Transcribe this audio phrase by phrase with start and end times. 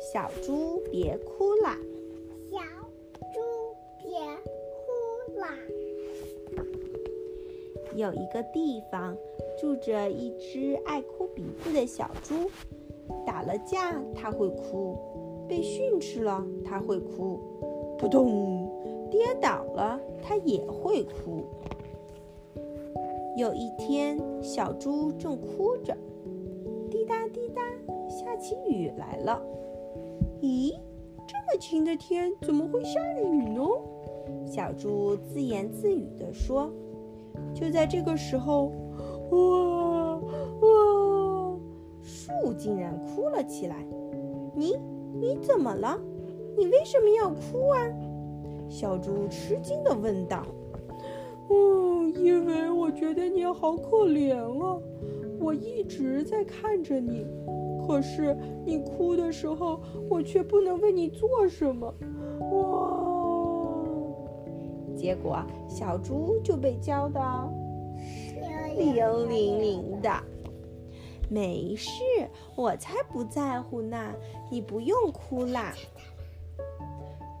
[0.00, 1.76] 小猪别哭啦！
[2.50, 2.58] 小
[3.34, 3.38] 猪
[3.98, 5.54] 别哭啦！
[7.94, 9.14] 有一个地方
[9.60, 12.50] 住着一只爱哭鼻子的小猪，
[13.26, 14.96] 打了架它会哭，
[15.46, 17.38] 被训斥了它会哭，
[17.98, 18.70] 扑通，
[19.10, 21.44] 跌倒了它也会哭。
[23.36, 25.94] 有一天，小猪正哭着，
[26.90, 27.62] 滴答滴答，
[28.08, 29.42] 下起雨来了。
[30.40, 30.72] 咦，
[31.26, 33.62] 这么晴的天，怎么会下雨呢？
[34.46, 36.70] 小猪自言自语地说。
[37.54, 38.72] 就在这个时候，
[39.30, 41.58] 哇哇，
[42.02, 43.86] 树竟然哭了起来。
[44.54, 44.76] 你
[45.20, 45.98] 你怎么了？
[46.56, 47.78] 你为什么要哭啊？
[48.68, 50.44] 小猪吃惊地问道。
[51.50, 54.78] 嗯，因为我觉得你好可怜啊！
[55.40, 57.26] 我一直在看着你，
[57.90, 61.92] 可是你哭的时候，我却不能为你做什么。
[62.52, 63.84] 哇！
[64.96, 67.20] 结果小猪就被浇得
[68.76, 68.94] 淋
[69.28, 70.08] 淋淋的。
[71.28, 71.90] 没事，
[72.54, 74.14] 我才不在乎呢！
[74.52, 75.74] 你不用哭啦。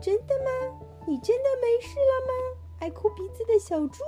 [0.00, 0.80] 真的吗？
[1.06, 2.32] 你真的没事了吗？
[2.78, 4.02] 爱哭鼻子的小猪，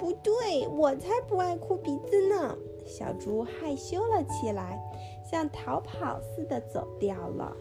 [0.00, 2.56] 不对，我才不爱哭鼻子呢。
[2.86, 4.78] 小猪害羞了起来，
[5.24, 7.56] 像逃跑似的走掉了。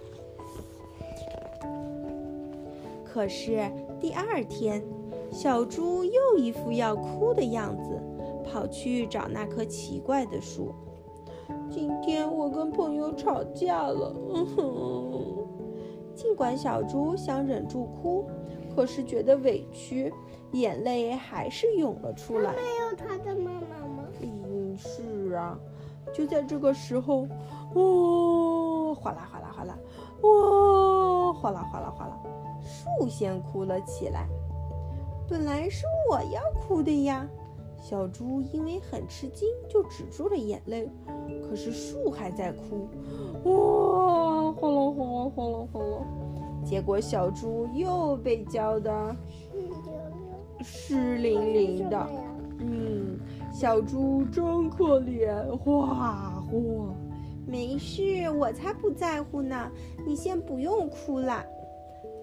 [3.03, 4.83] 可是第二天，
[5.31, 7.99] 小猪又一副要哭的样子，
[8.43, 10.73] 跑去找那棵奇怪的树。
[11.69, 14.15] 今天我跟朋友吵架了。
[14.33, 15.47] 嗯哼。
[16.13, 18.25] 尽管小猪想忍住哭。
[18.75, 20.11] 可是觉得委屈，
[20.53, 22.55] 眼泪还是涌了出来。
[26.13, 27.27] 就在这个时候，
[27.73, 29.77] 哦，哗啦哗啦哗啦，
[30.21, 32.17] 哇，哗啦哗啦哗啦，
[32.61, 34.27] 树先哭了起来。
[35.27, 37.27] 本来是我要哭的呀。
[37.81, 40.89] 小猪因为很吃惊，就止住了眼泪。
[41.41, 42.87] 可是树还在哭，
[43.43, 45.97] 哇，哗啦哗啦哗啦哗啦。
[46.63, 49.13] 结果小猪又被浇的
[50.61, 52.07] 湿淋淋的。
[52.59, 52.92] 嗯，
[53.53, 56.95] 小猪真可怜，哗哗。
[57.45, 59.71] 没事，我才不在乎呢。
[60.07, 61.45] 你先不用哭了。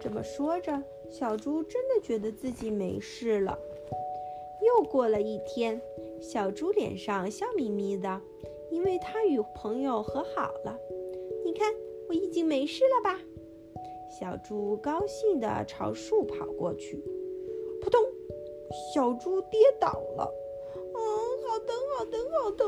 [0.00, 3.56] 这么说着，小猪真的觉得自己没事了。
[4.60, 5.80] 又过了一天，
[6.20, 8.20] 小猪脸上笑眯眯的，
[8.72, 10.76] 因为它与朋友和好了。
[11.44, 11.72] 你看，
[12.08, 13.20] 我已经没事了吧？
[14.18, 16.96] 小猪高兴地朝树跑过去，
[17.80, 18.00] 扑通！
[18.92, 20.28] 小猪跌倒了。
[22.00, 22.66] 嗯，好疼，好疼，好疼！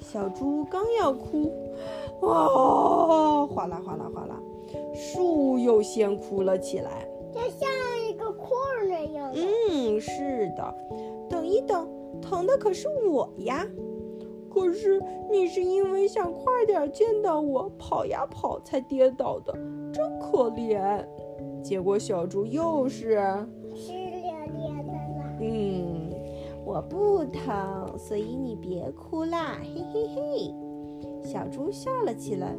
[0.00, 1.52] 小猪刚要哭，
[2.22, 3.46] 哇！
[3.46, 4.40] 哗啦哗啦哗啦，
[4.94, 7.68] 树又先哭了起来，就像
[8.08, 8.48] 一个块
[8.78, 9.32] 儿那样。
[9.34, 10.74] 嗯，是的。
[11.28, 11.88] 等一等，
[12.20, 13.64] 疼的可是我呀！
[14.50, 19.52] 可是你是因为想快点见到我，跑呀跑才跌倒的。
[19.92, 21.04] 真可怜，
[21.62, 23.22] 结果小猪又是
[23.74, 24.22] 湿淋
[24.54, 25.38] 淋的了。
[25.40, 25.77] 嗯，
[26.68, 30.54] 我不疼，所以你别哭啦，嘿嘿嘿。
[31.24, 32.54] 小猪笑了起来。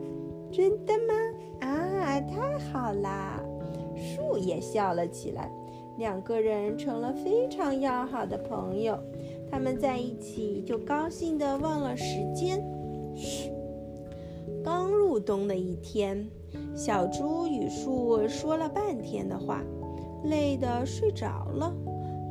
[0.52, 1.14] 真的吗？
[1.60, 3.40] 啊，太好啦！
[3.96, 5.52] 树也笑了起来，
[6.00, 8.98] 两个人成了非常要好的朋友。
[9.52, 12.60] 他们在一起就高兴的忘了时间。
[13.16, 13.52] 嘘，
[14.64, 16.28] 刚入冬的一天。
[16.74, 19.62] 小猪与树说了半天的话，
[20.24, 21.72] 累得睡着了。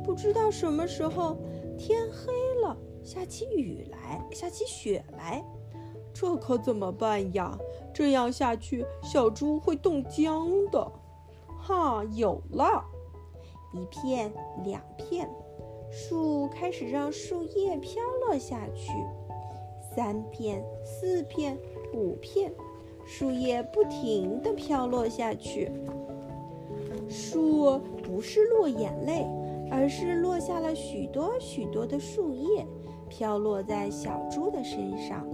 [0.03, 1.37] 不知道什么时候
[1.79, 5.43] 天黑了，下起雨来，下起雪来，
[6.13, 7.57] 这可怎么办呀？
[7.93, 10.91] 这样下去，小猪会冻僵的。
[11.57, 12.83] 哈，有了！
[13.73, 14.31] 一片，
[14.65, 15.29] 两片，
[15.89, 18.91] 树开始让树叶飘落下去。
[19.95, 21.57] 三片，四片，
[21.93, 22.51] 五片。
[23.05, 25.71] 树叶不停地飘落下去，
[27.09, 29.25] 树不是落眼泪，
[29.71, 32.65] 而是落下了许多许多的树叶，
[33.07, 35.27] 飘落在小猪的身上。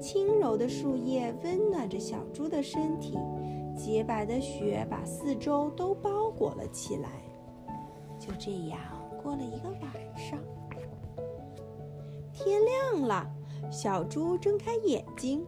[0.00, 3.16] 轻柔的树叶温暖着小猪的身体，
[3.76, 7.08] 洁白的雪把四周都包裹了起来。
[8.18, 8.78] 就这样
[9.22, 10.38] 过了一个晚上，
[12.32, 13.26] 天亮了，
[13.70, 15.46] 小猪睁开眼睛。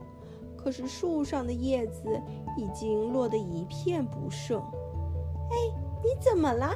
[0.57, 2.19] 可是树上的叶子
[2.57, 4.59] 已经落得一片不剩。
[4.61, 5.57] 哎，
[6.03, 6.73] 你怎么了？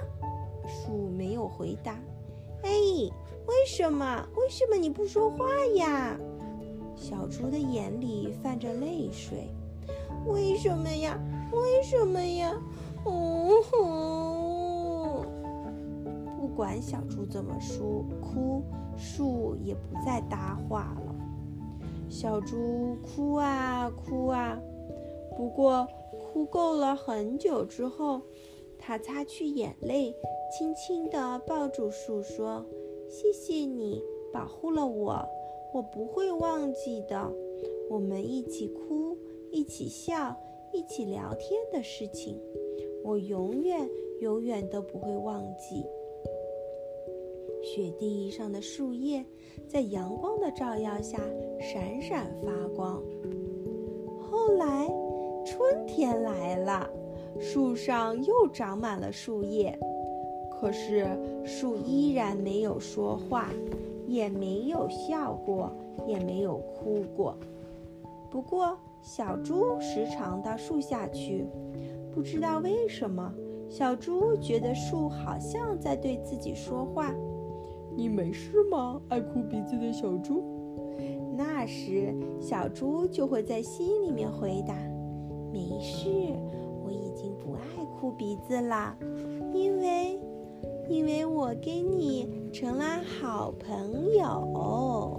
[0.68, 1.98] 树没有回答。
[2.62, 4.28] 哎，为什么？
[4.36, 6.16] 为什么你不说话呀？
[6.94, 9.48] 小猪的眼里泛着泪水。
[10.26, 11.18] 为什么呀？
[11.52, 12.54] 为什么呀？
[13.04, 15.24] 哦吼！
[16.36, 18.62] 不管小猪怎么说哭，
[18.96, 21.14] 树也不再搭话了。
[22.10, 24.58] 小猪哭啊哭啊，
[25.36, 28.20] 不过哭够了很久之后，
[28.78, 30.14] 它擦去眼泪，
[30.50, 32.64] 轻轻地抱住树，说
[33.08, 34.02] ：“谢谢你
[34.32, 35.24] 保护了我，
[35.74, 37.32] 我不会忘记的。
[37.90, 39.16] 我们一起哭，
[39.50, 40.36] 一起笑，
[40.72, 42.40] 一起聊天的事情，
[43.04, 43.88] 我永远
[44.20, 45.84] 永远都不会忘记。”
[47.60, 49.24] 雪地上的树叶
[49.66, 51.18] 在阳光的照耀下
[51.60, 53.02] 闪闪发光。
[54.20, 54.86] 后来，
[55.44, 56.88] 春天来了，
[57.40, 59.78] 树上又长满了树叶，
[60.50, 61.06] 可是
[61.44, 63.48] 树依然没有说话，
[64.06, 65.70] 也没有笑过，
[66.06, 67.36] 也没有哭过。
[68.30, 71.46] 不过，小猪时常到树下去，
[72.12, 73.32] 不知道为什么，
[73.68, 77.14] 小猪觉得树好像在对自己说话。
[77.96, 80.42] 你没事吗，爱哭鼻子的小猪？
[81.36, 84.74] 那时，小猪就会在心里面回答
[85.52, 86.08] ：“没事，
[87.48, 88.94] 不爱哭鼻子了，
[89.54, 90.20] 因为，
[90.86, 95.18] 因为我跟你成了好朋友。”